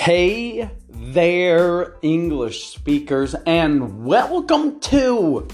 Hey 0.00 0.70
there, 0.88 1.96
English 2.00 2.68
speakers, 2.68 3.34
and 3.44 4.06
welcome 4.06 4.80
to 4.80 5.46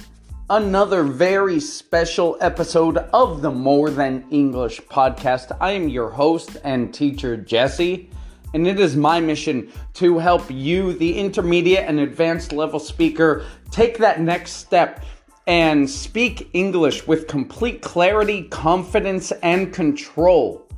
another 0.48 1.02
very 1.02 1.58
special 1.58 2.38
episode 2.40 2.96
of 3.12 3.42
the 3.42 3.50
More 3.50 3.90
Than 3.90 4.24
English 4.30 4.82
podcast. 4.82 5.50
I 5.60 5.72
am 5.72 5.88
your 5.88 6.10
host 6.10 6.58
and 6.62 6.94
teacher, 6.94 7.36
Jesse, 7.36 8.08
and 8.54 8.68
it 8.68 8.78
is 8.78 8.94
my 8.94 9.18
mission 9.18 9.72
to 9.94 10.16
help 10.18 10.48
you, 10.48 10.92
the 10.92 11.18
intermediate 11.18 11.88
and 11.88 11.98
advanced 11.98 12.52
level 12.52 12.78
speaker, 12.78 13.44
take 13.72 13.98
that 13.98 14.20
next 14.20 14.52
step 14.52 15.04
and 15.48 15.90
speak 15.90 16.50
English 16.52 17.04
with 17.08 17.26
complete 17.26 17.82
clarity, 17.82 18.44
confidence, 18.44 19.32
and 19.42 19.74
control 19.74 20.68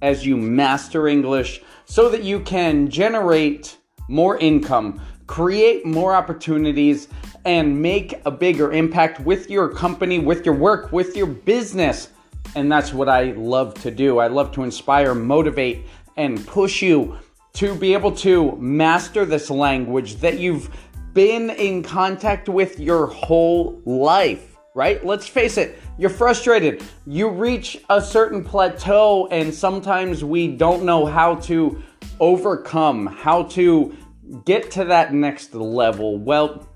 as 0.00 0.24
you 0.24 0.38
master 0.38 1.06
English 1.06 1.60
so 1.94 2.08
that 2.08 2.24
you 2.24 2.40
can 2.40 2.90
generate 2.90 3.76
more 4.08 4.36
income, 4.38 5.00
create 5.28 5.86
more 5.86 6.12
opportunities, 6.12 7.06
and 7.44 7.80
make 7.80 8.20
a 8.26 8.32
bigger 8.32 8.72
impact 8.72 9.20
with 9.20 9.48
your 9.48 9.68
company, 9.68 10.18
with 10.18 10.44
your 10.44 10.56
work, 10.56 10.90
with 10.90 11.16
your 11.16 11.28
business. 11.28 12.08
And 12.56 12.70
that's 12.72 12.92
what 12.92 13.08
I 13.08 13.30
love 13.36 13.74
to 13.82 13.92
do. 13.92 14.18
I 14.18 14.26
love 14.26 14.50
to 14.54 14.64
inspire, 14.64 15.14
motivate, 15.14 15.86
and 16.16 16.44
push 16.44 16.82
you 16.82 17.16
to 17.52 17.76
be 17.76 17.92
able 17.92 18.10
to 18.16 18.56
master 18.56 19.24
this 19.24 19.48
language 19.48 20.16
that 20.16 20.40
you've 20.40 20.76
been 21.12 21.50
in 21.50 21.84
contact 21.84 22.48
with 22.48 22.80
your 22.80 23.06
whole 23.06 23.80
life, 23.84 24.56
right? 24.74 25.06
Let's 25.06 25.28
face 25.28 25.56
it, 25.58 25.78
you're 25.96 26.10
frustrated. 26.10 26.82
You 27.06 27.28
reach 27.28 27.78
a 27.88 28.02
certain 28.02 28.42
plateau, 28.42 29.28
and 29.28 29.54
sometimes 29.54 30.24
we 30.24 30.48
don't 30.48 30.82
know 30.82 31.06
how 31.06 31.36
to 31.36 31.80
overcome, 32.20 33.06
how 33.06 33.44
to 33.44 33.96
get 34.44 34.70
to 34.72 34.84
that 34.86 35.12
next 35.12 35.54
level. 35.54 36.18
Well, 36.18 36.68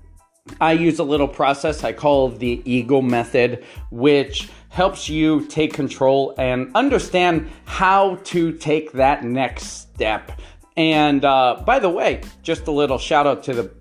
I 0.59 0.73
use 0.73 0.99
a 0.99 1.03
little 1.03 1.27
process 1.27 1.83
I 1.83 1.93
call 1.93 2.29
the 2.29 2.61
Eagle 2.65 3.01
Method, 3.01 3.63
which 3.91 4.49
helps 4.69 5.09
you 5.09 5.45
take 5.45 5.73
control 5.73 6.33
and 6.37 6.71
understand 6.75 7.49
how 7.65 8.15
to 8.25 8.51
take 8.53 8.91
that 8.93 9.23
next 9.23 9.65
step. 9.65 10.31
And 10.77 11.25
uh, 11.25 11.63
by 11.65 11.79
the 11.79 11.89
way, 11.89 12.21
just 12.41 12.67
a 12.67 12.71
little 12.71 12.97
shout 12.97 13.27
out 13.27 13.43
to 13.45 13.53
the 13.53 13.73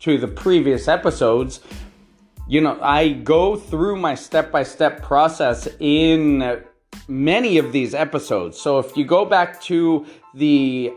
to 0.00 0.18
the 0.18 0.28
previous 0.28 0.88
episodes 0.88 1.60
you 2.48 2.60
know, 2.60 2.78
I 2.80 3.08
go 3.08 3.56
through 3.56 3.96
my 3.96 4.14
step 4.14 4.52
by 4.52 4.62
step 4.62 5.02
process 5.02 5.68
in 5.80 6.60
many 7.08 7.58
of 7.58 7.72
these 7.72 7.92
episodes. 7.94 8.58
So 8.58 8.78
if 8.78 8.96
you 8.96 9.04
go 9.04 9.24
back 9.24 9.60
to 9.62 10.06
the 10.36 10.92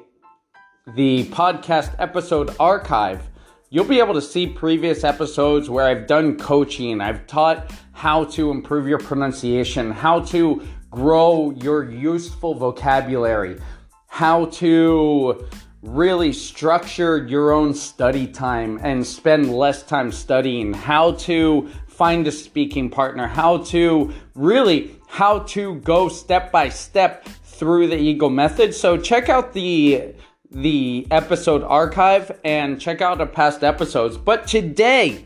the 0.96 1.26
podcast 1.26 1.96
episode 1.98 2.54
archive, 2.60 3.22
you'll 3.70 3.86
be 3.86 4.00
able 4.00 4.14
to 4.14 4.22
see 4.22 4.48
previous 4.48 5.04
episodes 5.04 5.70
where 5.70 5.86
I've 5.86 6.08
done 6.08 6.38
coaching, 6.38 7.00
I've 7.00 7.26
taught 7.26 7.72
how 7.94 8.26
to 8.26 8.52
improve 8.52 8.88
your 8.88 8.98
pronunciation, 8.98 9.92
how 9.92 10.22
to 10.26 10.62
grow 10.90 11.52
your 11.52 11.90
useful 11.90 12.54
vocabulary, 12.54 13.62
how 14.08 14.46
to 14.46 15.48
really 15.84 16.34
structure 16.34 17.26
your 17.26 17.52
own 17.52 17.74
study 17.74 18.28
time 18.28 18.80
and 18.84 19.06
spend 19.06 19.54
less 19.56 19.84
time 19.84 20.12
studying, 20.12 20.74
how 20.74 21.14
to 21.14 21.70
find 21.88 22.28
a 22.28 22.32
speaking 22.32 22.90
partner, 22.90 23.28
how 23.28 23.58
to 23.58 24.12
really 24.36 24.96
how 25.08 25.40
to 25.40 25.76
go 25.76 26.08
step 26.08 26.52
by 26.52 26.70
step 26.70 27.28
through 27.60 27.88
the 27.88 27.98
Eagle 27.98 28.30
method. 28.30 28.74
So 28.74 28.98
check 28.98 29.30
out 29.30 29.54
the 29.54 30.16
the 30.52 31.06
episode 31.12 31.62
archive 31.64 32.32
and 32.44 32.82
check 32.82 33.02
out 33.02 33.20
the 33.20 33.28
past 33.28 33.64
episodes. 33.64 34.18
But 34.18 34.48
today 34.48 35.26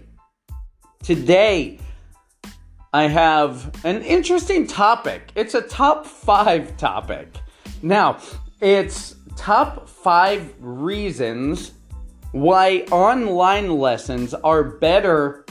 today 1.04 1.80
I 2.92 3.08
have 3.08 3.72
an 3.86 4.02
interesting 4.02 4.68
topic. 4.68 5.32
It's 5.36 5.54
a 5.54 5.62
top 5.62 6.06
5 6.06 6.78
topic. 6.78 7.34
Now, 7.82 8.20
it's 8.62 9.16
top 9.36 9.90
five 9.90 10.54
reasons 10.60 11.72
why 12.32 12.86
online 12.92 13.78
lessons 13.78 14.34
are 14.34 14.64
better 14.64 15.46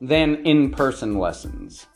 than 0.00 0.44
in 0.46 0.70
person 0.70 1.18
lessons. 1.18 1.86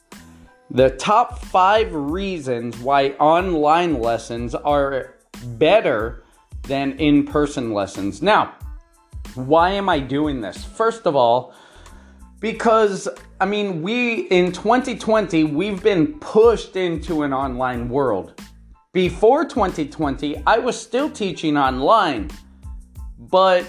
The 0.71 0.91
top 0.91 1.39
five 1.39 1.95
reasons 1.95 2.79
why 2.79 3.11
online 3.21 4.01
lessons 4.01 4.55
are 4.55 5.15
better 5.45 6.25
than 6.63 6.99
in 6.99 7.25
person 7.25 7.73
lessons. 7.73 8.21
Now, 8.21 8.55
why 9.35 9.71
am 9.71 9.89
I 9.89 10.01
doing 10.01 10.41
this? 10.41 10.65
First 10.65 11.07
of 11.07 11.15
all, 11.15 11.55
because 12.41 13.09
I 13.41 13.47
mean, 13.47 13.83
we 13.83 14.23
in 14.29 14.51
2020, 14.51 15.45
we've 15.45 15.83
been 15.83 16.19
pushed 16.19 16.75
into 16.75 17.23
an 17.23 17.33
online 17.33 17.89
world. 17.89 18.41
Before 18.93 19.45
2020, 19.45 20.43
I 20.47 20.59
was 20.59 20.81
still 20.81 21.11
teaching 21.11 21.57
online, 21.57 22.31
but 23.19 23.67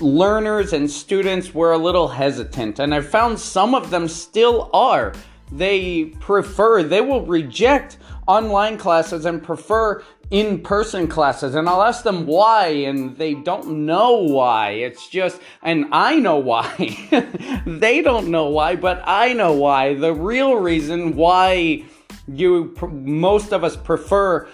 learners 0.00 0.72
and 0.72 0.88
students 0.90 1.52
were 1.52 1.72
a 1.72 1.78
little 1.78 2.08
hesitant, 2.08 2.78
and 2.78 2.94
I 2.94 3.00
found 3.00 3.38
some 3.38 3.74
of 3.74 3.90
them 3.90 4.08
still 4.08 4.70
are. 4.72 5.12
They 5.50 6.06
prefer, 6.20 6.82
they 6.82 7.00
will 7.00 7.24
reject 7.24 7.98
online 8.26 8.76
classes 8.76 9.24
and 9.24 9.42
prefer 9.42 10.02
in 10.30 10.60
person 10.60 11.08
classes. 11.08 11.54
And 11.54 11.68
I'll 11.68 11.82
ask 11.82 12.04
them 12.04 12.26
why, 12.26 12.66
and 12.66 13.16
they 13.16 13.34
don't 13.34 13.86
know 13.86 14.18
why. 14.18 14.70
It's 14.70 15.08
just, 15.08 15.40
and 15.62 15.86
I 15.92 16.16
know 16.16 16.36
why. 16.36 17.62
they 17.66 18.02
don't 18.02 18.28
know 18.28 18.50
why, 18.50 18.76
but 18.76 19.02
I 19.04 19.32
know 19.32 19.54
why. 19.54 19.94
The 19.94 20.12
real 20.12 20.56
reason 20.56 21.16
why 21.16 21.84
you 22.26 22.76
most 22.92 23.52
of 23.52 23.64
us 23.64 23.76
prefer 23.76 24.46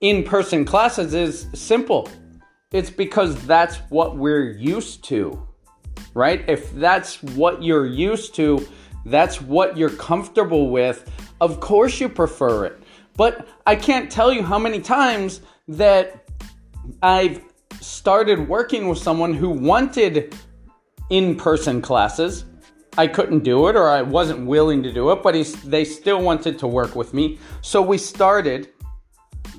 in-person 0.00 0.64
classes 0.64 1.14
is 1.14 1.48
simple. 1.52 2.08
It's 2.70 2.90
because 2.90 3.44
that's 3.46 3.78
what 3.90 4.16
we're 4.16 4.52
used 4.52 5.04
to. 5.04 5.46
Right? 6.14 6.44
If 6.48 6.72
that's 6.74 7.22
what 7.22 7.62
you're 7.62 7.86
used 7.86 8.34
to, 8.36 8.66
that's 9.04 9.40
what 9.40 9.76
you're 9.76 9.90
comfortable 9.90 10.70
with, 10.70 11.10
of 11.40 11.60
course 11.60 12.00
you 12.00 12.08
prefer 12.08 12.66
it. 12.66 12.82
But 13.16 13.48
I 13.66 13.76
can't 13.76 14.10
tell 14.10 14.32
you 14.32 14.42
how 14.42 14.58
many 14.58 14.80
times 14.80 15.42
that 15.68 16.28
I've 17.02 17.42
started 17.80 18.48
working 18.48 18.88
with 18.88 18.98
someone 18.98 19.34
who 19.34 19.50
wanted 19.50 20.34
in 21.10 21.36
person 21.36 21.82
classes 21.82 22.44
I 22.98 23.06
couldn't 23.06 23.42
do 23.42 23.68
it 23.68 23.76
or 23.76 23.88
I 23.88 24.02
wasn't 24.02 24.46
willing 24.46 24.82
to 24.82 24.92
do 24.92 25.10
it, 25.12 25.22
but 25.22 25.34
they 25.64 25.84
still 25.84 26.20
wanted 26.20 26.58
to 26.58 26.66
work 26.66 26.94
with 26.94 27.14
me. 27.14 27.38
So 27.62 27.80
we 27.80 27.96
started, 27.96 28.68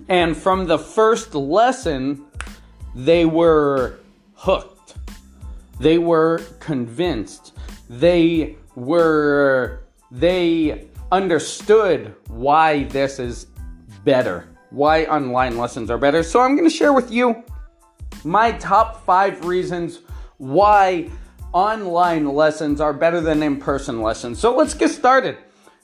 and 0.07 0.37
from 0.37 0.67
the 0.67 0.77
first 0.77 1.33
lesson, 1.33 2.25
they 2.93 3.25
were 3.25 3.99
hooked. 4.35 4.95
They 5.79 5.97
were 5.97 6.41
convinced. 6.59 7.53
They 7.89 8.57
were, 8.75 9.83
they 10.11 10.87
understood 11.11 12.15
why 12.27 12.83
this 12.85 13.19
is 13.19 13.47
better, 14.03 14.49
why 14.69 15.05
online 15.05 15.57
lessons 15.57 15.89
are 15.89 15.97
better. 15.97 16.23
So 16.23 16.41
I'm 16.41 16.55
going 16.55 16.69
to 16.69 16.75
share 16.75 16.93
with 16.93 17.11
you 17.11 17.43
my 18.23 18.51
top 18.53 19.05
five 19.05 19.45
reasons 19.45 19.99
why 20.37 21.09
online 21.53 22.27
lessons 22.33 22.81
are 22.81 22.93
better 22.93 23.21
than 23.21 23.43
in 23.43 23.57
person 23.57 24.01
lessons. 24.01 24.39
So 24.39 24.55
let's 24.55 24.73
get 24.73 24.89
started. 24.89 25.37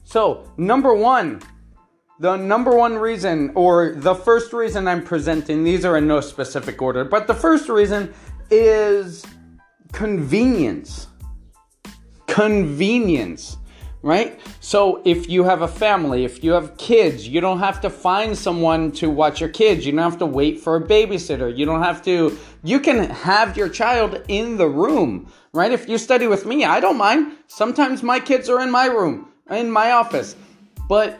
So, 0.03 0.51
number 0.57 0.93
one, 0.95 1.41
the 2.19 2.35
number 2.35 2.75
one 2.75 2.97
reason, 2.97 3.51
or 3.53 3.93
the 3.95 4.15
first 4.15 4.51
reason 4.53 4.87
I'm 4.87 5.03
presenting, 5.03 5.63
these 5.63 5.85
are 5.85 5.97
in 5.97 6.07
no 6.07 6.19
specific 6.19 6.81
order, 6.81 7.05
but 7.05 7.27
the 7.27 7.33
first 7.33 7.69
reason 7.69 8.13
is 8.49 9.23
convenience. 9.91 11.07
Convenience 12.29 13.57
right? 14.01 14.39
So 14.59 15.01
if 15.05 15.29
you 15.29 15.43
have 15.43 15.61
a 15.61 15.67
family, 15.67 16.23
if 16.23 16.43
you 16.43 16.51
have 16.51 16.77
kids, 16.77 17.27
you 17.27 17.41
don't 17.41 17.59
have 17.59 17.81
to 17.81 17.89
find 17.89 18.37
someone 18.37 18.91
to 18.93 19.09
watch 19.09 19.41
your 19.41 19.49
kids. 19.49 19.85
You 19.85 19.91
don't 19.91 20.01
have 20.01 20.19
to 20.19 20.25
wait 20.25 20.59
for 20.59 20.77
a 20.77 20.81
babysitter. 20.81 21.55
You 21.55 21.65
don't 21.65 21.83
have 21.83 22.03
to, 22.05 22.37
you 22.63 22.79
can 22.79 23.09
have 23.09 23.57
your 23.57 23.69
child 23.69 24.23
in 24.27 24.57
the 24.57 24.67
room, 24.67 25.31
right? 25.53 25.71
If 25.71 25.89
you 25.89 25.97
study 25.97 26.27
with 26.27 26.45
me, 26.45 26.63
I 26.63 26.79
don't 26.79 26.97
mind. 26.97 27.33
Sometimes 27.47 28.01
my 28.03 28.19
kids 28.19 28.49
are 28.49 28.61
in 28.61 28.71
my 28.71 28.85
room, 28.85 29.29
in 29.49 29.69
my 29.69 29.91
office, 29.91 30.35
but 30.87 31.19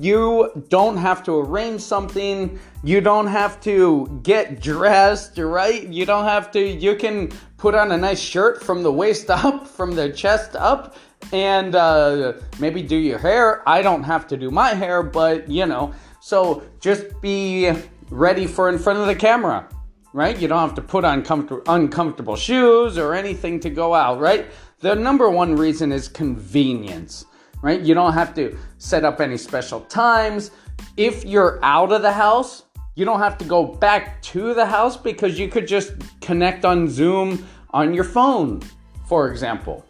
you 0.00 0.64
don't 0.68 0.96
have 0.96 1.22
to 1.24 1.38
arrange 1.38 1.80
something. 1.80 2.58
You 2.82 3.00
don't 3.00 3.26
have 3.26 3.60
to 3.62 4.20
get 4.22 4.60
dressed, 4.60 5.38
right? 5.38 5.86
You 5.86 6.06
don't 6.06 6.24
have 6.24 6.50
to, 6.52 6.60
you 6.60 6.96
can 6.96 7.30
put 7.58 7.74
on 7.74 7.92
a 7.92 7.96
nice 7.96 8.20
shirt 8.20 8.62
from 8.62 8.82
the 8.82 8.92
waist 8.92 9.30
up, 9.30 9.66
from 9.66 9.94
the 9.94 10.10
chest 10.10 10.56
up, 10.56 10.96
and 11.32 11.74
uh, 11.74 12.34
maybe 12.58 12.82
do 12.82 12.96
your 12.96 13.18
hair. 13.18 13.68
I 13.68 13.82
don't 13.82 14.02
have 14.04 14.26
to 14.28 14.36
do 14.36 14.50
my 14.50 14.70
hair, 14.74 15.02
but 15.02 15.48
you 15.50 15.66
know, 15.66 15.92
so 16.20 16.62
just 16.80 17.20
be 17.20 17.72
ready 18.10 18.46
for 18.46 18.68
in 18.68 18.78
front 18.78 18.98
of 19.00 19.06
the 19.06 19.14
camera. 19.14 19.68
right? 20.12 20.38
You 20.38 20.48
don't 20.48 20.60
have 20.60 20.74
to 20.76 20.82
put 20.82 21.04
on 21.04 21.22
comfort- 21.22 21.64
uncomfortable 21.66 22.36
shoes 22.36 22.96
or 22.96 23.14
anything 23.14 23.60
to 23.60 23.70
go 23.70 23.94
out, 23.94 24.18
right? 24.18 24.46
The 24.80 24.94
number 24.94 25.28
one 25.28 25.56
reason 25.56 25.92
is 25.92 26.08
convenience, 26.08 27.26
right? 27.62 27.80
You 27.80 27.94
don't 27.94 28.12
have 28.12 28.34
to 28.34 28.56
set 28.78 29.04
up 29.04 29.20
any 29.20 29.36
special 29.36 29.80
times. 29.82 30.50
If 30.96 31.24
you're 31.24 31.58
out 31.62 31.92
of 31.92 32.02
the 32.02 32.12
house, 32.12 32.64
you 32.94 33.04
don't 33.04 33.20
have 33.20 33.36
to 33.38 33.44
go 33.44 33.64
back 33.64 34.22
to 34.22 34.54
the 34.54 34.64
house 34.64 34.96
because 34.96 35.38
you 35.38 35.48
could 35.48 35.66
just 35.66 35.92
connect 36.20 36.64
on 36.64 36.88
Zoom 36.88 37.46
on 37.70 37.92
your 37.92 38.04
phone, 38.04 38.62
for 39.06 39.30
example, 39.30 39.84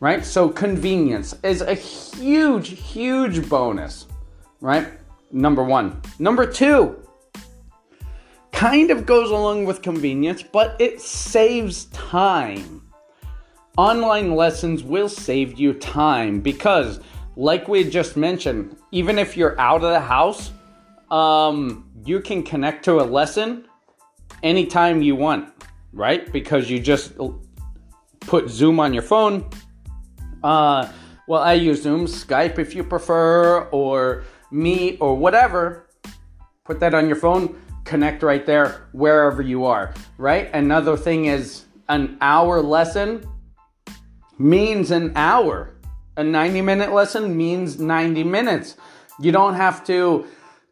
right? 0.00 0.24
So, 0.24 0.48
convenience 0.48 1.34
is 1.42 1.60
a 1.60 1.74
huge, 1.74 2.70
huge 2.70 3.48
bonus, 3.48 4.06
right? 4.60 4.88
Number 5.32 5.62
one. 5.62 6.00
Number 6.18 6.50
two, 6.50 6.96
kind 8.52 8.90
of 8.90 9.04
goes 9.04 9.30
along 9.30 9.66
with 9.66 9.82
convenience, 9.82 10.42
but 10.42 10.76
it 10.80 10.98
saves 10.98 11.84
time. 11.86 12.85
Online 13.76 14.34
lessons 14.34 14.82
will 14.82 15.08
save 15.08 15.58
you 15.60 15.74
time 15.74 16.40
because, 16.40 17.00
like 17.36 17.68
we 17.68 17.84
just 17.84 18.16
mentioned, 18.16 18.74
even 18.90 19.18
if 19.18 19.36
you're 19.36 19.58
out 19.60 19.84
of 19.84 19.90
the 19.90 20.00
house, 20.00 20.50
um, 21.10 21.86
you 22.02 22.20
can 22.20 22.42
connect 22.42 22.86
to 22.86 23.00
a 23.00 23.04
lesson 23.04 23.68
anytime 24.42 25.02
you 25.02 25.14
want, 25.14 25.52
right? 25.92 26.32
Because 26.32 26.70
you 26.70 26.80
just 26.80 27.12
put 28.20 28.48
Zoom 28.48 28.80
on 28.80 28.94
your 28.94 29.02
phone. 29.02 29.46
Uh, 30.42 30.90
well, 31.28 31.42
I 31.42 31.52
use 31.52 31.82
Zoom, 31.82 32.06
Skype 32.06 32.58
if 32.58 32.74
you 32.74 32.82
prefer, 32.82 33.64
or 33.72 34.24
Meet, 34.50 34.96
or 35.02 35.14
whatever. 35.14 35.90
Put 36.64 36.80
that 36.80 36.94
on 36.94 37.08
your 37.08 37.16
phone, 37.16 37.60
connect 37.84 38.22
right 38.22 38.46
there 38.46 38.88
wherever 38.92 39.42
you 39.42 39.66
are, 39.66 39.92
right? 40.16 40.48
Another 40.54 40.96
thing 40.96 41.26
is 41.26 41.66
an 41.90 42.16
hour 42.22 42.62
lesson 42.62 43.22
means 44.38 44.90
an 44.90 45.12
hour. 45.16 45.74
A 46.16 46.24
90 46.24 46.62
minute 46.62 46.92
lesson 46.92 47.36
means 47.36 47.78
90 47.78 48.24
minutes. 48.24 48.76
You 49.20 49.32
don't 49.32 49.54
have 49.54 49.84
to 49.86 50.26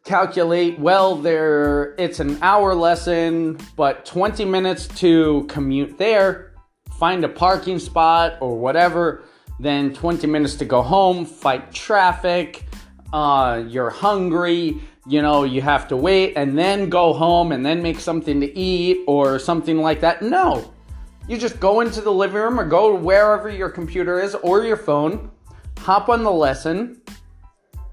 calculate 0.05 0.77
well 0.77 1.15
there 1.15 1.95
it's 1.97 2.19
an 2.19 2.37
hour 2.43 2.75
lesson 2.75 3.57
but 3.75 4.05
20 4.05 4.45
minutes 4.45 4.87
to 4.87 5.43
commute 5.49 5.97
there 5.97 6.53
find 6.99 7.25
a 7.25 7.27
parking 7.27 7.79
spot 7.79 8.37
or 8.39 8.55
whatever 8.55 9.23
then 9.59 9.91
20 9.95 10.27
minutes 10.27 10.53
to 10.53 10.63
go 10.63 10.83
home 10.83 11.25
fight 11.25 11.71
traffic 11.73 12.67
uh, 13.13 13.63
you're 13.67 13.89
hungry 13.89 14.79
you 15.07 15.23
know 15.23 15.43
you 15.43 15.59
have 15.59 15.87
to 15.87 15.97
wait 15.97 16.33
and 16.35 16.55
then 16.55 16.87
go 16.87 17.11
home 17.11 17.51
and 17.51 17.65
then 17.65 17.81
make 17.81 17.99
something 17.99 18.39
to 18.39 18.55
eat 18.55 18.99
or 19.07 19.39
something 19.39 19.79
like 19.79 20.01
that 20.01 20.21
no 20.21 20.71
you 21.27 21.37
just 21.37 21.59
go 21.59 21.81
into 21.81 22.01
the 22.01 22.11
living 22.11 22.37
room 22.37 22.59
or 22.59 22.65
go 22.65 22.95
wherever 22.95 23.49
your 23.49 23.69
computer 23.69 24.19
is 24.19 24.35
or 24.35 24.63
your 24.63 24.77
phone 24.77 25.31
hop 25.77 26.09
on 26.09 26.23
the 26.23 26.31
lesson 26.31 27.01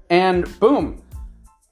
and 0.09 0.59
boom 0.59 1.03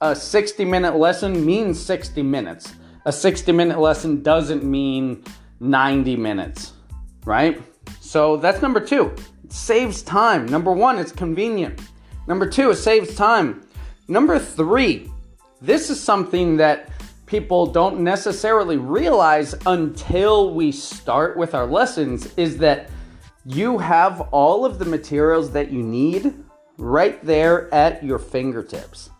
a 0.01 0.15
60 0.15 0.65
minute 0.65 0.95
lesson 0.95 1.45
means 1.45 1.79
60 1.79 2.23
minutes. 2.23 2.73
A 3.05 3.13
60 3.13 3.51
minute 3.51 3.79
lesson 3.79 4.23
doesn't 4.23 4.63
mean 4.63 5.23
90 5.59 6.15
minutes, 6.15 6.73
right? 7.23 7.61
So 7.99 8.37
that's 8.37 8.63
number 8.63 8.79
two. 8.79 9.13
It 9.43 9.53
saves 9.53 10.01
time. 10.01 10.47
Number 10.47 10.71
one, 10.71 10.97
it's 10.97 11.11
convenient. 11.11 11.81
Number 12.27 12.49
two, 12.49 12.71
it 12.71 12.77
saves 12.77 13.15
time. 13.15 13.61
Number 14.07 14.39
three, 14.39 15.09
this 15.61 15.91
is 15.91 16.01
something 16.01 16.57
that 16.57 16.89
people 17.31 17.65
don't 17.65 18.01
necessarily 18.01 18.75
realize 18.75 19.55
until 19.65 20.53
we 20.53 20.69
start 20.69 21.37
with 21.37 21.55
our 21.55 21.65
lessons 21.65 22.27
is 22.35 22.57
that 22.57 22.89
you 23.45 23.77
have 23.77 24.19
all 24.33 24.65
of 24.65 24.79
the 24.79 24.85
materials 24.85 25.49
that 25.51 25.71
you 25.71 25.81
need 25.81 26.33
right 26.77 27.23
there 27.23 27.73
at 27.73 28.03
your 28.03 28.19
fingertips. 28.19 29.11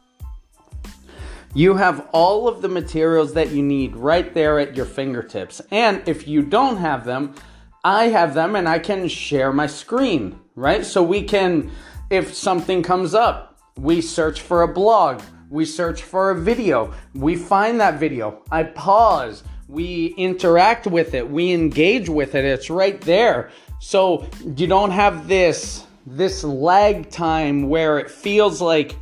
You 1.53 1.75
have 1.75 2.09
all 2.11 2.49
of 2.49 2.61
the 2.61 2.67
materials 2.67 3.33
that 3.35 3.51
you 3.51 3.63
need 3.63 3.95
right 3.95 4.33
there 4.33 4.59
at 4.59 4.75
your 4.75 4.85
fingertips. 4.85 5.61
And 5.71 6.03
if 6.05 6.27
you 6.27 6.41
don't 6.41 6.77
have 6.77 7.05
them, 7.05 7.33
I 7.81 8.09
have 8.09 8.33
them 8.33 8.57
and 8.57 8.67
I 8.67 8.79
can 8.79 9.07
share 9.07 9.53
my 9.53 9.67
screen, 9.67 10.37
right? 10.55 10.85
So 10.85 11.01
we 11.01 11.23
can, 11.23 11.71
if 12.09 12.33
something 12.33 12.83
comes 12.83 13.13
up, 13.13 13.57
we 13.77 14.01
search 14.01 14.41
for 14.41 14.63
a 14.63 14.67
blog, 14.67 15.21
we 15.51 15.65
search 15.65 16.01
for 16.03 16.31
a 16.31 16.35
video, 16.35 16.93
we 17.13 17.35
find 17.35 17.79
that 17.81 17.99
video, 17.99 18.41
I 18.49 18.63
pause, 18.63 19.43
we 19.67 20.07
interact 20.17 20.87
with 20.87 21.13
it, 21.13 21.29
we 21.29 21.51
engage 21.51 22.07
with 22.07 22.35
it, 22.35 22.45
it's 22.45 22.69
right 22.69 22.99
there. 23.01 23.51
So 23.79 24.27
you 24.55 24.65
don't 24.65 24.91
have 24.91 25.27
this 25.27 25.85
this 26.07 26.43
lag 26.43 27.11
time 27.11 27.69
where 27.69 27.99
it 27.99 28.09
feels 28.09 28.61
like 28.61 28.95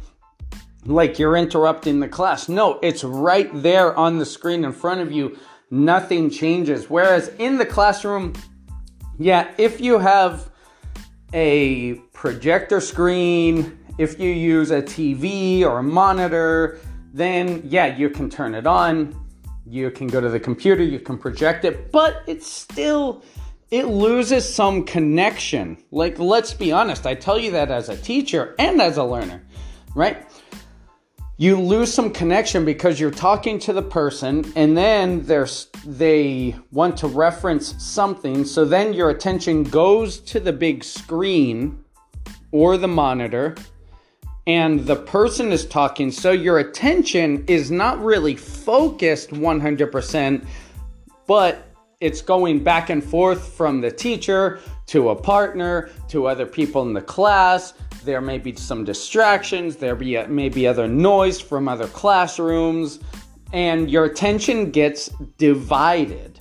like 0.86 1.20
you're 1.20 1.38
interrupting 1.38 2.00
the 2.00 2.08
class. 2.08 2.50
No, 2.50 2.80
it's 2.82 3.04
right 3.04 3.50
there 3.54 3.96
on 3.96 4.18
the 4.18 4.26
screen 4.26 4.64
in 4.66 4.74
front 4.74 5.02
of 5.02 5.12
you. 5.12 5.38
Nothing 5.70 6.32
changes. 6.32 6.90
Whereas 6.90 7.28
in 7.38 7.60
the 7.60 7.66
classroom, 7.66 8.34
yeah, 9.20 9.52
if 9.60 9.80
you 9.80 10.00
have 10.00 10.50
a 11.32 11.96
projector 12.12 12.82
screen, 12.82 13.78
if 14.00 14.18
you 14.18 14.32
use 14.32 14.72
a 14.72 14.82
TV 14.82 15.64
or 15.64 15.80
a 15.80 15.84
monitor, 15.84 16.80
then 17.14 17.62
yeah, 17.66 17.98
you 17.98 18.10
can 18.10 18.30
turn 18.30 18.56
it 18.56 18.66
on. 18.66 19.14
You 19.68 19.92
can 19.92 20.08
go 20.08 20.22
to 20.22 20.30
the 20.30 20.40
computer, 20.40 20.82
you 20.82 21.00
can 21.00 21.18
project 21.18 21.66
it, 21.66 21.92
but 21.92 22.24
it's 22.26 22.48
still 22.48 23.24
it 23.70 23.86
loses 23.86 24.52
some 24.52 24.84
connection. 24.86 25.78
Like 25.92 26.18
let's 26.18 26.54
be 26.54 26.72
honest, 26.72 27.06
I 27.06 27.14
tell 27.14 27.38
you 27.38 27.52
that 27.52 27.70
as 27.70 27.90
a 27.90 27.98
teacher 27.98 28.56
and 28.58 28.82
as 28.82 28.96
a 28.98 29.04
learner, 29.04 29.44
right? 29.94 30.26
you 31.40 31.58
lose 31.58 31.94
some 31.94 32.12
connection 32.12 32.66
because 32.66 33.00
you're 33.00 33.10
talking 33.10 33.58
to 33.58 33.72
the 33.72 33.82
person 33.82 34.44
and 34.58 34.78
then 34.78 35.26
there's 35.26 35.70
they 35.86 36.54
want 36.74 36.98
to 36.98 37.08
reference 37.08 37.82
something 37.82 38.44
so 38.44 38.66
then 38.66 38.92
your 38.92 39.10
attention 39.10 39.64
goes 39.64 40.20
to 40.20 40.42
the 40.42 40.52
big 40.52 40.84
screen 40.84 41.82
or 42.52 42.76
the 42.76 42.90
monitor 42.90 43.56
and 44.50 44.82
the 44.82 44.96
person 44.96 45.52
is 45.52 45.66
talking 45.66 46.12
so 46.12 46.32
your 46.32 46.60
attention 46.60 47.44
is 47.48 47.72
not 47.72 48.04
really 48.04 48.36
focused 48.36 49.30
100% 49.30 50.46
but 51.28 51.66
it's 52.02 52.22
going 52.22 52.64
back 52.64 52.90
and 52.90 53.04
forth 53.04 53.54
from 53.54 53.82
the 53.82 53.92
teacher 53.92 54.60
to 54.88 55.10
a 55.10 55.16
partner 55.16 55.90
to 56.08 56.26
other 56.26 56.46
people 56.46 56.82
in 56.82 56.94
the 56.94 57.02
class 57.02 57.74
there 58.04 58.22
may 58.22 58.38
be 58.38 58.56
some 58.56 58.84
distractions, 58.84 59.76
there 59.76 59.96
be, 59.96 60.18
uh, 60.18 60.28
may 60.28 60.50
be 60.50 60.68
other 60.68 60.88
noise 60.88 61.40
from 61.40 61.68
other 61.68 61.88
classrooms, 61.88 63.00
and 63.52 63.90
your 63.90 64.06
attention 64.06 64.72
gets 64.72 65.10
divided. 65.38 66.40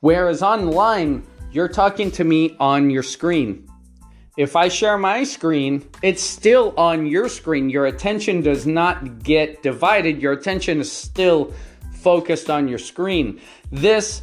Whereas 0.00 0.42
online, 0.42 1.26
you're 1.52 1.68
talking 1.68 2.10
to 2.12 2.24
me 2.24 2.54
on 2.60 2.90
your 2.90 3.02
screen. 3.02 3.65
If 4.36 4.54
I 4.54 4.68
share 4.68 4.98
my 4.98 5.24
screen, 5.24 5.88
it's 6.02 6.22
still 6.22 6.74
on 6.76 7.06
your 7.06 7.28
screen. 7.28 7.70
Your 7.70 7.86
attention 7.86 8.42
does 8.42 8.66
not 8.66 9.22
get 9.22 9.62
divided. 9.62 10.20
Your 10.20 10.32
attention 10.32 10.80
is 10.80 10.92
still 10.92 11.54
focused 11.94 12.50
on 12.50 12.68
your 12.68 12.78
screen. 12.78 13.40
This 13.72 14.22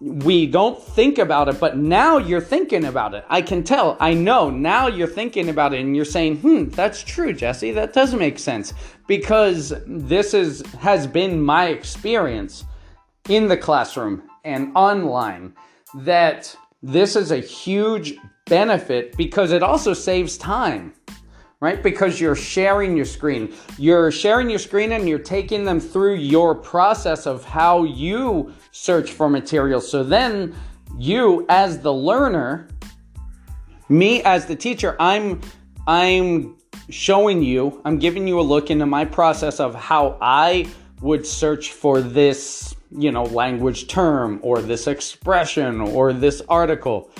we 0.00 0.46
don't 0.46 0.82
think 0.82 1.18
about 1.18 1.48
it, 1.48 1.60
but 1.60 1.76
now 1.76 2.16
you're 2.16 2.40
thinking 2.40 2.86
about 2.86 3.12
it. 3.12 3.22
I 3.28 3.42
can 3.42 3.62
tell. 3.62 3.98
I 4.00 4.14
know. 4.14 4.48
Now 4.48 4.86
you're 4.86 5.06
thinking 5.06 5.50
about 5.50 5.74
it 5.74 5.80
and 5.80 5.94
you're 5.94 6.06
saying, 6.06 6.38
"Hmm, 6.38 6.70
that's 6.70 7.02
true, 7.02 7.34
Jesse. 7.34 7.72
That 7.72 7.92
does 7.92 8.14
make 8.14 8.38
sense." 8.38 8.72
Because 9.06 9.74
this 9.86 10.32
is 10.32 10.62
has 10.78 11.06
been 11.06 11.42
my 11.42 11.66
experience 11.66 12.64
in 13.28 13.48
the 13.48 13.56
classroom 13.56 14.22
and 14.44 14.72
online 14.74 15.52
that 15.94 16.56
this 16.82 17.14
is 17.14 17.30
a 17.30 17.38
huge 17.38 18.14
benefit 18.50 19.16
because 19.16 19.52
it 19.52 19.62
also 19.62 19.94
saves 19.94 20.36
time 20.36 20.92
right? 21.60 21.82
Because 21.82 22.20
you're 22.20 22.34
sharing 22.34 22.96
your 22.96 23.04
screen. 23.04 23.52
You're 23.76 24.10
sharing 24.10 24.48
your 24.48 24.58
screen 24.58 24.92
and 24.92 25.08
you're 25.08 25.18
taking 25.18 25.64
them 25.64 25.78
through 25.78 26.14
your 26.14 26.54
process 26.54 27.26
of 27.26 27.44
how 27.44 27.84
you 27.84 28.54
search 28.72 29.12
for 29.12 29.28
materials. 29.28 29.88
So 29.88 30.02
then 30.02 30.54
you 30.98 31.44
as 31.48 31.80
the 31.80 31.92
learner, 31.92 32.68
me 33.88 34.22
as 34.22 34.46
the 34.46 34.56
teacher, 34.56 34.96
I'm 34.98 35.40
I'm 35.86 36.56
showing 36.88 37.42
you, 37.42 37.80
I'm 37.84 37.98
giving 37.98 38.26
you 38.26 38.40
a 38.40 38.42
look 38.42 38.70
into 38.70 38.86
my 38.86 39.04
process 39.04 39.60
of 39.60 39.74
how 39.74 40.18
I 40.20 40.66
would 41.00 41.26
search 41.26 41.72
for 41.72 42.00
this, 42.00 42.74
you 42.90 43.12
know, 43.12 43.24
language 43.24 43.86
term 43.86 44.40
or 44.42 44.60
this 44.60 44.86
expression 44.86 45.80
or 45.80 46.12
this 46.12 46.42
article. 46.48 47.10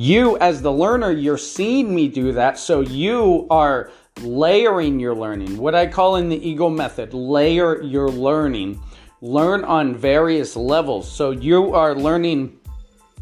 You, 0.00 0.38
as 0.38 0.62
the 0.62 0.70
learner, 0.70 1.10
you're 1.10 1.36
seeing 1.36 1.92
me 1.92 2.06
do 2.06 2.30
that, 2.30 2.56
so 2.56 2.82
you 2.82 3.48
are 3.50 3.90
layering 4.22 5.00
your 5.00 5.16
learning. 5.16 5.56
What 5.56 5.74
I 5.74 5.88
call 5.88 6.14
in 6.14 6.28
the 6.28 6.48
Eagle 6.48 6.70
method, 6.70 7.14
layer 7.14 7.82
your 7.82 8.08
learning. 8.08 8.80
learn 9.20 9.64
on 9.64 9.94
various 9.94 10.56
levels. 10.56 11.10
So 11.10 11.30
you 11.30 11.74
are 11.74 11.94
learning 11.94 12.58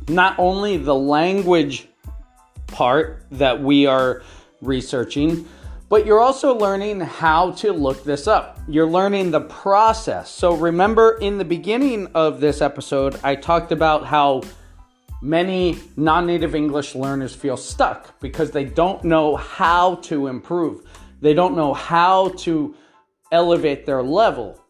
not 0.09 0.39
only 0.39 0.77
the 0.77 0.95
language 0.95 1.89
part 2.67 3.25
that 3.31 3.63
we 3.63 3.87
are 3.87 4.23
researching, 4.61 5.49
but 5.89 6.05
you're 6.05 6.21
also 6.21 6.57
learning 6.57 7.01
how 7.01 7.53
to 7.53 7.73
look 7.73 8.05
this 8.05 8.27
up. 8.27 8.59
You're 8.69 8.89
learning 8.89 9.31
the 9.31 9.41
process. 9.41 10.31
So 10.31 10.55
remember 10.55 11.17
in 11.21 11.39
the 11.39 11.45
beginning 11.45 12.09
of 12.15 12.41
this 12.41 12.61
episode, 12.61 13.19
I 13.23 13.37
talked 13.37 13.73
about 13.73 14.07
how 14.07 14.43
many 15.23 15.79
non 15.97 16.27
native 16.27 16.55
English 16.55 16.95
learners 16.95 17.35
feel 17.35 17.57
stuck 17.57 18.19
because 18.21 18.51
they 18.51 18.65
don't 18.65 19.05
know 19.05 19.37
how 19.37 19.97
to 19.97 20.27
improve. 20.27 20.83
They 21.21 21.35
don't 21.35 21.57
know 21.57 21.75
how 21.75 22.29
to 22.39 22.75
elevate 23.33 23.87
their 23.87 24.03
level. 24.03 24.61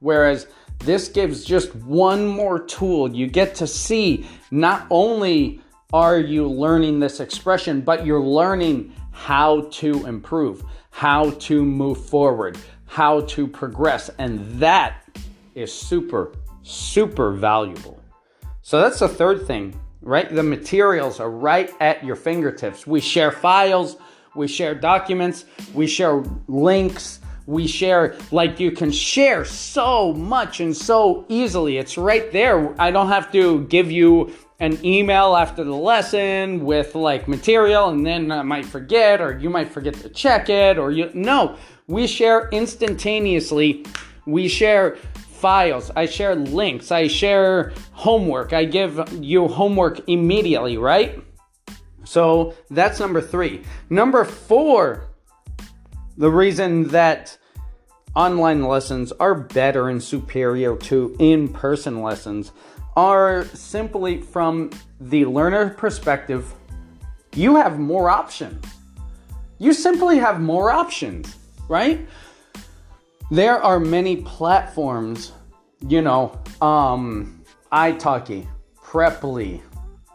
Whereas 0.00 0.46
this 0.78 1.08
gives 1.08 1.44
just 1.44 1.74
one 1.74 2.26
more 2.26 2.58
tool. 2.58 3.14
You 3.14 3.26
get 3.26 3.54
to 3.56 3.66
see 3.66 4.26
not 4.50 4.86
only 4.90 5.60
are 5.92 6.18
you 6.18 6.48
learning 6.48 7.00
this 7.00 7.20
expression, 7.20 7.80
but 7.80 8.06
you're 8.06 8.20
learning 8.20 8.94
how 9.10 9.62
to 9.72 10.06
improve, 10.06 10.64
how 10.90 11.30
to 11.30 11.64
move 11.64 12.04
forward, 12.06 12.56
how 12.86 13.20
to 13.22 13.46
progress. 13.46 14.08
And 14.18 14.58
that 14.60 15.04
is 15.54 15.72
super, 15.72 16.32
super 16.62 17.32
valuable. 17.32 17.99
So 18.70 18.80
that's 18.80 19.00
the 19.00 19.08
third 19.08 19.48
thing, 19.48 19.74
right? 20.00 20.32
The 20.32 20.44
materials 20.44 21.18
are 21.18 21.28
right 21.28 21.72
at 21.80 22.04
your 22.04 22.14
fingertips. 22.14 22.86
We 22.86 23.00
share 23.00 23.32
files, 23.32 23.96
we 24.36 24.46
share 24.46 24.76
documents, 24.76 25.44
we 25.74 25.88
share 25.88 26.22
links, 26.46 27.18
we 27.46 27.66
share, 27.66 28.14
like 28.30 28.60
you 28.60 28.70
can 28.70 28.92
share 28.92 29.44
so 29.44 30.12
much 30.14 30.60
and 30.60 30.76
so 30.76 31.24
easily. 31.28 31.78
It's 31.78 31.98
right 31.98 32.30
there. 32.30 32.80
I 32.80 32.92
don't 32.92 33.08
have 33.08 33.32
to 33.32 33.64
give 33.64 33.90
you 33.90 34.32
an 34.60 34.78
email 34.84 35.34
after 35.34 35.64
the 35.64 35.74
lesson 35.74 36.64
with 36.64 36.94
like 36.94 37.26
material 37.26 37.88
and 37.88 38.06
then 38.06 38.30
I 38.30 38.42
might 38.42 38.66
forget 38.66 39.20
or 39.20 39.36
you 39.36 39.50
might 39.50 39.72
forget 39.72 39.94
to 39.94 40.08
check 40.10 40.48
it 40.48 40.78
or 40.78 40.92
you 40.92 41.10
no 41.12 41.56
we 41.88 42.06
share 42.06 42.48
instantaneously 42.52 43.84
we 44.26 44.46
share 44.48 44.98
files 45.40 45.90
I 45.96 46.06
share 46.06 46.34
links 46.34 46.92
I 46.92 47.08
share 47.08 47.72
homework 47.92 48.52
I 48.52 48.64
give 48.64 48.92
you 49.22 49.48
homework 49.48 50.08
immediately 50.08 50.76
right 50.76 51.22
so 52.04 52.54
that's 52.70 53.00
number 53.00 53.20
3 53.20 53.62
number 53.88 54.24
4 54.24 55.06
the 56.16 56.30
reason 56.30 56.88
that 56.88 57.38
online 58.14 58.64
lessons 58.64 59.12
are 59.12 59.34
better 59.34 59.88
and 59.88 60.02
superior 60.02 60.76
to 60.76 61.16
in-person 61.18 62.02
lessons 62.02 62.52
are 62.96 63.44
simply 63.54 64.20
from 64.20 64.70
the 65.00 65.24
learner 65.24 65.70
perspective, 65.70 66.52
you 67.34 67.56
have 67.56 67.78
more 67.78 68.10
options. 68.10 68.64
You 69.58 69.72
simply 69.72 70.18
have 70.18 70.40
more 70.40 70.70
options, 70.70 71.36
right? 71.68 72.06
There 73.30 73.62
are 73.62 73.78
many 73.78 74.16
platforms, 74.16 75.32
you 75.86 76.02
know, 76.02 76.38
um, 76.60 77.44
italki, 77.72 78.46
Preply, 78.82 79.60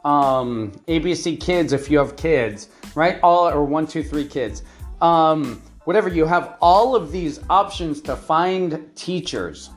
um, 0.04 0.72
ABC 0.88 1.40
Kids 1.40 1.74
if 1.74 1.90
you 1.90 1.98
have 1.98 2.16
kids, 2.18 2.70
right? 2.94 3.20
All 3.24 3.48
or 3.50 3.64
one, 3.64 3.88
two, 3.88 4.04
three 4.04 4.28
kids. 4.28 4.64
Um, 5.02 5.62
whatever, 5.86 6.10
you 6.10 6.26
have 6.26 6.58
all 6.62 6.96
of 6.96 7.12
these 7.12 7.40
options 7.50 8.02
to 8.02 8.16
find 8.16 8.90
teachers 8.96 9.70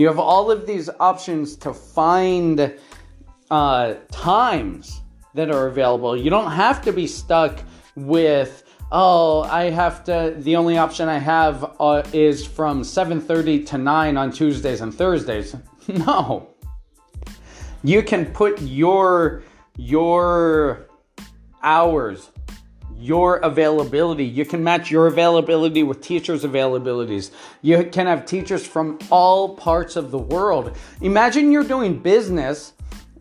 you 0.00 0.06
have 0.06 0.18
all 0.18 0.50
of 0.50 0.66
these 0.66 0.88
options 0.98 1.56
to 1.56 1.74
find 1.74 2.72
uh, 3.50 3.94
times 4.10 5.02
that 5.34 5.50
are 5.50 5.66
available. 5.66 6.16
You 6.16 6.30
don't 6.30 6.50
have 6.50 6.80
to 6.86 6.92
be 6.92 7.06
stuck 7.06 7.62
with 7.96 8.64
oh 8.92 9.42
i 9.42 9.64
have 9.64 10.04
to 10.04 10.34
the 10.38 10.56
only 10.56 10.76
option 10.78 11.08
i 11.08 11.18
have 11.18 11.74
uh, 11.80 12.02
is 12.12 12.46
from 12.46 12.82
7.30 12.82 13.66
to 13.66 13.78
9 13.78 14.16
on 14.16 14.32
tuesdays 14.32 14.80
and 14.80 14.94
thursdays 14.94 15.56
no 15.88 16.48
you 17.82 18.02
can 18.02 18.26
put 18.26 18.60
your 18.60 19.42
your 19.76 20.86
hours 21.62 22.30
your 23.00 23.38
availability. 23.38 24.24
You 24.24 24.44
can 24.44 24.62
match 24.62 24.90
your 24.90 25.06
availability 25.06 25.82
with 25.82 26.02
teachers' 26.02 26.44
availabilities. 26.44 27.30
You 27.62 27.84
can 27.84 28.06
have 28.06 28.26
teachers 28.26 28.66
from 28.66 28.98
all 29.10 29.56
parts 29.56 29.96
of 29.96 30.10
the 30.10 30.18
world. 30.18 30.76
Imagine 31.00 31.50
you're 31.50 31.64
doing 31.64 31.98
business, 31.98 32.74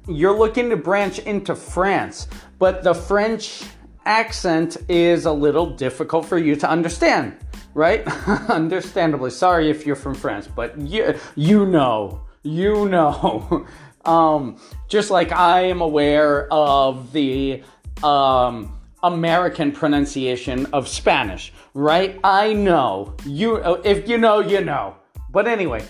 you're 0.07 0.37
looking 0.37 0.69
to 0.69 0.75
branch 0.75 1.19
into 1.19 1.55
France, 1.55 2.27
but 2.59 2.83
the 2.83 2.93
French 2.93 3.63
accent 4.09 4.75
is 4.89 5.25
a 5.25 5.31
little 5.31 5.67
difficult 5.67 6.25
for 6.25 6.39
you 6.39 6.55
to 6.55 6.69
understand, 6.69 7.37
right? 7.75 8.05
Understandably. 8.49 9.29
Sorry 9.29 9.69
if 9.69 9.85
you're 9.85 9.95
from 9.95 10.15
France, 10.15 10.47
but 10.47 10.77
you, 10.79 11.13
you 11.35 11.65
know, 11.67 12.21
you 12.41 12.89
know. 12.89 13.67
um, 14.05 14.59
just 14.87 15.11
like 15.11 15.31
I 15.31 15.61
am 15.61 15.81
aware 15.81 16.51
of 16.51 17.13
the 17.13 17.63
um, 18.03 18.75
American 19.03 19.71
pronunciation 19.71 20.65
of 20.73 20.87
Spanish, 20.87 21.53
right? 21.75 22.19
I 22.23 22.53
know. 22.53 23.15
You 23.25 23.57
if 23.83 24.09
you 24.09 24.17
know, 24.17 24.39
you 24.39 24.61
know. 24.61 24.95
But 25.29 25.47
anyway, 25.47 25.85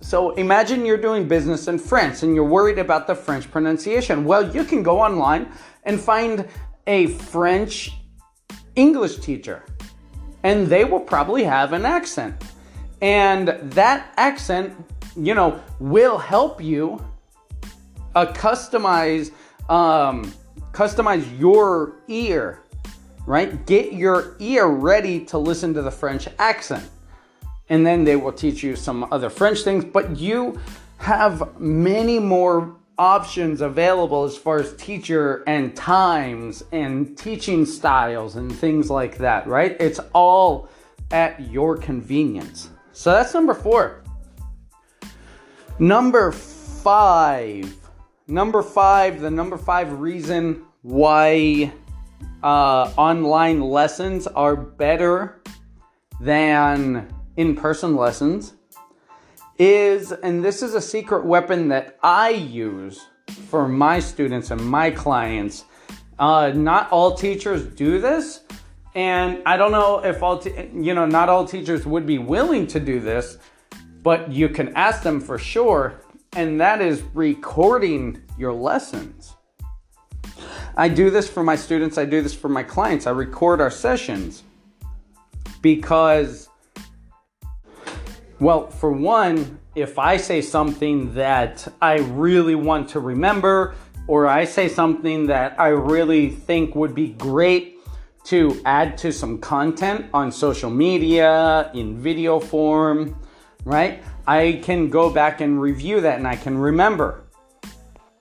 so 0.00 0.30
imagine 0.34 0.86
you're 0.86 1.04
doing 1.08 1.26
business 1.26 1.66
in 1.66 1.80
France 1.80 2.22
and 2.22 2.36
you're 2.36 2.44
worried 2.44 2.78
about 2.78 3.08
the 3.08 3.14
French 3.16 3.50
pronunciation. 3.50 4.24
Well, 4.24 4.54
you 4.54 4.62
can 4.62 4.84
go 4.84 5.00
online 5.00 5.48
and 5.82 6.00
find 6.00 6.46
a 6.86 7.06
French 7.06 7.92
English 8.74 9.18
teacher. 9.18 9.64
And 10.42 10.66
they 10.66 10.84
will 10.84 11.00
probably 11.00 11.44
have 11.44 11.72
an 11.72 11.84
accent. 11.84 12.42
And 13.02 13.48
that 13.48 14.12
accent, 14.16 14.74
you 15.16 15.34
know, 15.34 15.62
will 15.80 16.18
help 16.18 16.62
you 16.62 17.04
uh, 18.14 18.32
customize 18.32 19.32
um, 19.68 20.32
customize 20.72 21.26
your 21.38 21.96
ear, 22.08 22.62
right? 23.26 23.66
Get 23.66 23.94
your 23.94 24.36
ear 24.38 24.66
ready 24.66 25.24
to 25.26 25.38
listen 25.38 25.74
to 25.74 25.82
the 25.82 25.90
French 25.90 26.28
accent. 26.38 26.88
And 27.68 27.84
then 27.84 28.04
they 28.04 28.14
will 28.16 28.32
teach 28.32 28.62
you 28.62 28.76
some 28.76 29.08
other 29.10 29.28
French 29.28 29.62
things, 29.62 29.84
but 29.84 30.16
you 30.18 30.60
have 30.98 31.58
many 31.58 32.18
more 32.18 32.76
options 32.98 33.60
available 33.60 34.24
as 34.24 34.36
far 34.36 34.58
as 34.58 34.74
teacher 34.76 35.44
and 35.46 35.76
times 35.76 36.64
and 36.72 37.16
teaching 37.16 37.66
styles 37.66 38.36
and 38.36 38.54
things 38.54 38.90
like 38.90 39.18
that, 39.18 39.46
right? 39.46 39.76
It's 39.78 40.00
all 40.12 40.68
at 41.10 41.40
your 41.50 41.76
convenience. 41.76 42.70
So 42.92 43.12
that's 43.12 43.34
number 43.34 43.54
four. 43.54 44.02
Number 45.78 46.32
five. 46.32 47.74
Number 48.28 48.62
five, 48.62 49.20
the 49.20 49.30
number 49.30 49.58
five 49.58 50.00
reason 50.00 50.64
why 50.82 51.72
uh, 52.42 52.92
online 52.96 53.60
lessons 53.60 54.26
are 54.26 54.56
better 54.56 55.42
than 56.20 57.12
in 57.36 57.54
person 57.54 57.94
lessons 57.94 58.54
is, 59.58 60.12
and 60.12 60.44
this 60.44 60.62
is 60.62 60.74
a 60.74 60.80
secret 60.80 61.24
weapon 61.24 61.68
that 61.68 61.98
I 62.02 62.30
use 62.30 63.06
for 63.48 63.68
my 63.68 63.98
students 63.98 64.50
and 64.50 64.60
my 64.60 64.90
clients. 64.90 65.64
Uh, 66.18 66.52
not 66.54 66.90
all 66.90 67.14
teachers 67.14 67.66
do 67.66 68.00
this, 68.00 68.40
and 68.94 69.42
I 69.44 69.56
don't 69.56 69.72
know 69.72 70.04
if 70.04 70.22
all, 70.22 70.38
te- 70.38 70.70
you 70.74 70.94
know, 70.94 71.06
not 71.06 71.28
all 71.28 71.46
teachers 71.46 71.84
would 71.84 72.06
be 72.06 72.18
willing 72.18 72.66
to 72.68 72.80
do 72.80 73.00
this, 73.00 73.38
but 74.02 74.30
you 74.30 74.48
can 74.48 74.74
ask 74.76 75.02
them 75.02 75.20
for 75.20 75.38
sure, 75.38 76.00
and 76.34 76.60
that 76.60 76.80
is 76.80 77.02
recording 77.12 78.22
your 78.38 78.52
lessons. 78.52 79.34
I 80.76 80.88
do 80.88 81.10
this 81.10 81.28
for 81.28 81.42
my 81.42 81.56
students, 81.56 81.96
I 81.98 82.04
do 82.04 82.22
this 82.22 82.34
for 82.34 82.48
my 82.48 82.62
clients. 82.62 83.06
I 83.06 83.10
record 83.10 83.60
our 83.60 83.70
sessions 83.70 84.42
because, 85.62 86.48
well, 88.38 88.68
for 88.68 88.92
one, 88.92 89.58
if 89.74 89.98
I 89.98 90.16
say 90.16 90.42
something 90.42 91.14
that 91.14 91.66
I 91.80 91.98
really 91.98 92.54
want 92.54 92.88
to 92.90 93.00
remember, 93.00 93.74
or 94.08 94.26
I 94.26 94.44
say 94.44 94.68
something 94.68 95.26
that 95.26 95.58
I 95.58 95.68
really 95.68 96.30
think 96.30 96.74
would 96.74 96.94
be 96.94 97.08
great 97.08 97.78
to 98.24 98.60
add 98.64 98.98
to 98.98 99.12
some 99.12 99.38
content 99.38 100.06
on 100.12 100.32
social 100.32 100.70
media, 100.70 101.70
in 101.74 101.98
video 101.98 102.40
form, 102.40 103.16
right? 103.64 104.02
I 104.26 104.60
can 104.62 104.90
go 104.90 105.10
back 105.10 105.40
and 105.40 105.60
review 105.60 106.00
that 106.00 106.18
and 106.18 106.26
I 106.26 106.36
can 106.36 106.58
remember. 106.58 107.24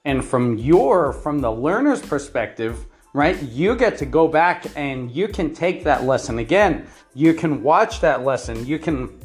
And 0.06 0.24
from 0.24 0.58
your, 0.58 1.12
from 1.12 1.40
the 1.40 1.52
learner's 1.52 2.02
perspective, 2.02 2.86
right, 3.14 3.42
you 3.42 3.76
get 3.76 3.98
to 3.98 4.06
go 4.06 4.28
back 4.28 4.68
and 4.76 5.12
you 5.12 5.28
can 5.28 5.54
take 5.54 5.84
that 5.84 6.04
lesson 6.04 6.38
again. 6.38 6.86
You 7.16 7.34
can 7.34 7.64
watch 7.64 8.02
that 8.02 8.24
lesson. 8.24 8.66
You 8.66 8.78
can 8.78 9.20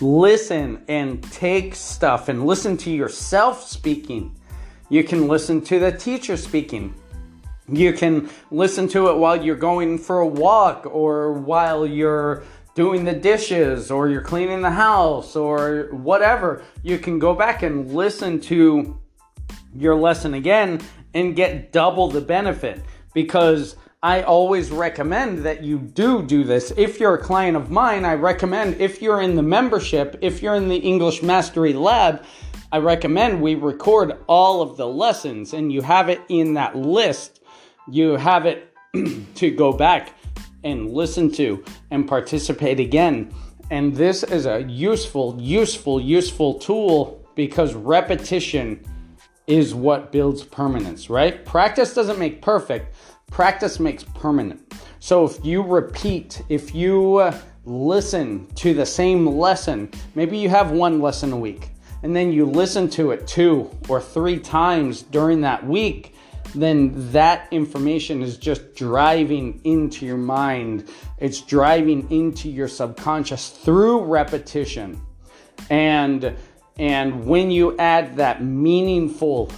listen 0.00 0.84
and 0.88 1.22
take 1.32 1.74
stuff 1.74 2.28
and 2.28 2.46
listen 2.46 2.76
to 2.78 2.90
yourself 2.90 3.62
speaking. 3.62 4.36
You 4.88 5.04
can 5.04 5.28
listen 5.28 5.60
to 5.62 5.78
the 5.78 5.92
teacher 5.92 6.36
speaking. 6.36 6.94
You 7.68 7.92
can 7.92 8.28
listen 8.50 8.88
to 8.88 9.08
it 9.08 9.16
while 9.16 9.42
you're 9.42 9.56
going 9.56 9.98
for 9.98 10.20
a 10.20 10.26
walk 10.26 10.86
or 10.86 11.32
while 11.32 11.86
you're 11.86 12.42
doing 12.74 13.04
the 13.04 13.12
dishes 13.12 13.90
or 13.90 14.08
you're 14.08 14.22
cleaning 14.22 14.62
the 14.62 14.70
house 14.70 15.36
or 15.36 15.88
whatever. 15.92 16.62
You 16.82 16.98
can 16.98 17.18
go 17.18 17.34
back 17.34 17.62
and 17.62 17.94
listen 17.94 18.40
to 18.42 18.98
your 19.74 19.94
lesson 19.94 20.34
again 20.34 20.80
and 21.14 21.36
get 21.36 21.72
double 21.72 22.08
the 22.08 22.20
benefit 22.20 22.82
because 23.14 23.76
I 24.04 24.22
always 24.22 24.72
recommend 24.72 25.44
that 25.44 25.62
you 25.62 25.78
do 25.78 26.24
do 26.24 26.42
this. 26.42 26.72
If 26.76 26.98
you're 26.98 27.14
a 27.14 27.22
client 27.22 27.56
of 27.56 27.70
mine, 27.70 28.04
I 28.04 28.14
recommend 28.14 28.80
if 28.80 29.00
you're 29.00 29.20
in 29.20 29.36
the 29.36 29.44
membership, 29.44 30.18
if 30.20 30.42
you're 30.42 30.56
in 30.56 30.68
the 30.68 30.76
English 30.76 31.22
Mastery 31.22 31.72
Lab, 31.72 32.24
I 32.72 32.78
recommend 32.78 33.40
we 33.40 33.54
record 33.54 34.18
all 34.26 34.60
of 34.60 34.76
the 34.76 34.88
lessons 34.88 35.52
and 35.52 35.72
you 35.72 35.82
have 35.82 36.08
it 36.08 36.20
in 36.28 36.54
that 36.54 36.74
list. 36.74 37.44
You 37.88 38.16
have 38.16 38.44
it 38.44 38.74
to 39.36 39.50
go 39.52 39.72
back 39.72 40.16
and 40.64 40.90
listen 40.90 41.30
to 41.34 41.62
and 41.92 42.08
participate 42.08 42.80
again. 42.80 43.32
And 43.70 43.94
this 43.94 44.24
is 44.24 44.46
a 44.46 44.64
useful, 44.64 45.36
useful, 45.40 46.00
useful 46.00 46.54
tool 46.54 47.24
because 47.36 47.74
repetition 47.74 48.84
is 49.46 49.74
what 49.76 50.10
builds 50.10 50.42
permanence, 50.42 51.08
right? 51.08 51.44
Practice 51.44 51.94
doesn't 51.94 52.18
make 52.18 52.42
perfect, 52.42 52.96
practice 53.32 53.80
makes 53.80 54.04
permanent. 54.04 54.60
So 55.00 55.24
if 55.24 55.44
you 55.44 55.62
repeat, 55.62 56.42
if 56.48 56.74
you 56.74 57.16
uh, 57.16 57.36
listen 57.64 58.46
to 58.56 58.74
the 58.74 58.86
same 58.86 59.26
lesson, 59.26 59.90
maybe 60.14 60.38
you 60.38 60.48
have 60.50 60.70
one 60.70 61.00
lesson 61.00 61.32
a 61.32 61.36
week, 61.36 61.70
and 62.02 62.14
then 62.14 62.30
you 62.30 62.44
listen 62.44 62.88
to 62.90 63.10
it 63.10 63.26
two 63.26 63.70
or 63.88 64.00
three 64.00 64.38
times 64.38 65.02
during 65.02 65.40
that 65.40 65.66
week, 65.66 66.14
then 66.54 66.92
that 67.12 67.48
information 67.50 68.20
is 68.20 68.36
just 68.36 68.74
driving 68.74 69.60
into 69.64 70.04
your 70.04 70.18
mind. 70.18 70.88
It's 71.18 71.40
driving 71.40 72.10
into 72.10 72.50
your 72.50 72.68
subconscious 72.68 73.48
through 73.48 74.04
repetition. 74.04 75.00
And 75.70 76.36
and 76.78 77.26
when 77.26 77.50
you 77.50 77.76
add 77.78 78.16
that 78.16 78.42
meaningful 78.42 79.50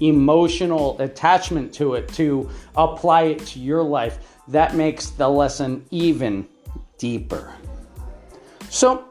emotional 0.00 1.00
attachment 1.00 1.72
to 1.74 1.94
it 1.94 2.08
to 2.08 2.48
apply 2.76 3.22
it 3.22 3.46
to 3.46 3.58
your 3.58 3.82
life, 3.82 4.38
that 4.48 4.74
makes 4.74 5.10
the 5.10 5.28
lesson 5.28 5.84
even 5.90 6.46
deeper. 6.98 7.54
So, 8.68 9.04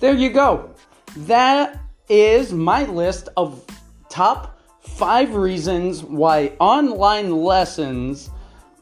there 0.00 0.14
you 0.14 0.30
go. 0.30 0.70
That 1.16 1.78
is 2.08 2.52
my 2.52 2.84
list 2.84 3.28
of 3.36 3.64
top 4.08 4.60
five 4.80 5.34
reasons 5.34 6.02
why 6.02 6.52
online 6.60 7.30
lessons 7.30 8.30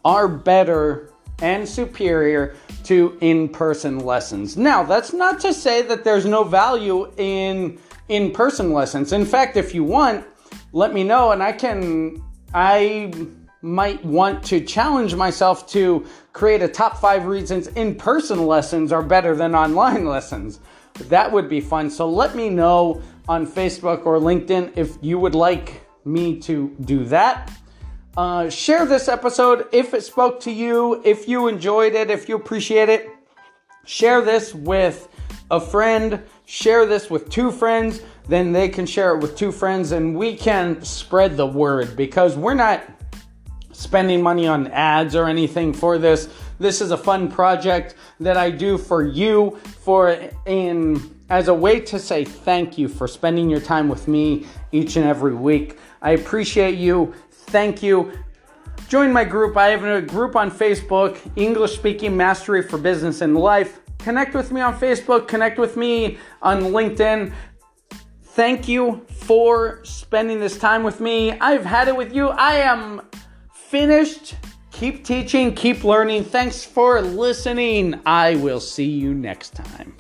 are 0.04 0.28
better 0.28 1.10
and 1.40 1.68
superior 1.68 2.54
to 2.84 3.16
in-person 3.20 3.98
lessons. 4.00 4.56
Now, 4.56 4.82
that's 4.82 5.12
not 5.12 5.40
to 5.40 5.52
say 5.54 5.82
that 5.82 6.04
there's 6.04 6.26
no 6.26 6.44
value 6.44 7.10
in 7.16 7.78
in-person 8.08 8.72
lessons. 8.72 9.12
In 9.12 9.24
fact, 9.24 9.56
if 9.56 9.74
you 9.74 9.82
want, 9.82 10.24
let 10.74 10.92
me 10.92 11.04
know 11.04 11.30
and 11.30 11.42
I 11.42 11.52
can 11.52 12.22
I 12.52 13.12
might 13.62 14.04
want 14.04 14.44
to 14.44 14.60
challenge 14.60 15.14
myself 15.14 15.66
to 15.68 16.04
create 16.34 16.60
a 16.60 16.68
top 16.68 16.98
5 16.98 17.24
reasons 17.24 17.68
in-person 17.68 18.46
lessons 18.46 18.92
are 18.92 19.02
better 19.02 19.34
than 19.34 19.54
online 19.54 20.04
lessons. 20.14 20.60
That 21.08 21.32
would 21.32 21.48
be 21.48 21.60
fun. 21.60 21.88
So 21.88 22.10
let 22.10 22.36
me 22.36 22.50
know 22.50 23.00
on 23.28 23.46
Facebook 23.46 24.04
or 24.04 24.18
LinkedIn 24.18 24.76
if 24.76 24.98
you 25.00 25.18
would 25.18 25.34
like 25.34 25.86
me 26.04 26.38
to 26.40 26.76
do 26.82 27.04
that. 27.04 27.50
Uh, 28.16 28.50
share 28.50 28.84
this 28.84 29.08
episode 29.08 29.66
if 29.72 29.94
it 29.94 30.02
spoke 30.02 30.40
to 30.40 30.50
you, 30.50 31.00
if 31.04 31.26
you 31.26 31.48
enjoyed 31.48 31.94
it, 31.94 32.10
if 32.10 32.28
you 32.28 32.36
appreciate 32.36 32.88
it. 32.88 33.08
Share 33.86 34.20
this 34.20 34.54
with 34.54 35.08
a 35.50 35.60
friend, 35.60 36.22
share 36.46 36.86
this 36.86 37.10
with 37.10 37.28
two 37.28 37.50
friends, 37.50 38.02
then 38.28 38.52
they 38.52 38.68
can 38.68 38.86
share 38.86 39.14
it 39.14 39.20
with 39.20 39.36
two 39.36 39.52
friends, 39.52 39.92
and 39.92 40.16
we 40.16 40.36
can 40.36 40.82
spread 40.82 41.36
the 41.36 41.46
word 41.46 41.96
because 41.96 42.36
we're 42.36 42.54
not 42.54 42.82
spending 43.72 44.22
money 44.22 44.46
on 44.46 44.68
ads 44.68 45.14
or 45.14 45.26
anything 45.26 45.72
for 45.72 45.98
this. 45.98 46.28
This 46.58 46.80
is 46.80 46.90
a 46.90 46.96
fun 46.96 47.30
project 47.30 47.96
that 48.20 48.36
I 48.36 48.50
do 48.50 48.78
for 48.78 49.04
you 49.04 49.58
for 49.82 50.16
in 50.46 51.14
as 51.30 51.48
a 51.48 51.54
way 51.54 51.80
to 51.80 51.98
say 51.98 52.24
thank 52.24 52.78
you 52.78 52.86
for 52.86 53.08
spending 53.08 53.50
your 53.50 53.60
time 53.60 53.88
with 53.88 54.06
me 54.08 54.46
each 54.72 54.96
and 54.96 55.04
every 55.04 55.34
week. 55.34 55.78
I 56.02 56.12
appreciate 56.12 56.78
you. 56.78 57.14
Thank 57.30 57.82
you. 57.82 58.12
Join 58.88 59.12
my 59.12 59.24
group. 59.24 59.56
I 59.56 59.68
have 59.68 59.84
a 59.84 60.02
group 60.02 60.36
on 60.36 60.50
Facebook, 60.50 61.18
English 61.36 61.74
Speaking 61.76 62.16
Mastery 62.16 62.62
for 62.62 62.78
Business 62.78 63.20
and 63.22 63.36
Life. 63.36 63.80
Connect 63.98 64.34
with 64.34 64.52
me 64.52 64.60
on 64.60 64.78
Facebook, 64.78 65.26
connect 65.26 65.58
with 65.58 65.78
me 65.78 66.18
on 66.42 66.60
LinkedIn. 66.60 67.32
Thank 68.34 68.66
you 68.66 69.06
for 69.10 69.78
spending 69.84 70.40
this 70.40 70.58
time 70.58 70.82
with 70.82 71.00
me. 71.00 71.38
I've 71.38 71.64
had 71.64 71.86
it 71.86 71.94
with 71.94 72.12
you. 72.12 72.30
I 72.30 72.56
am 72.56 73.02
finished. 73.52 74.34
Keep 74.72 75.04
teaching, 75.04 75.54
keep 75.54 75.84
learning. 75.84 76.24
Thanks 76.24 76.64
for 76.64 77.00
listening. 77.00 78.00
I 78.04 78.34
will 78.34 78.58
see 78.58 78.90
you 78.90 79.14
next 79.14 79.54
time. 79.54 79.94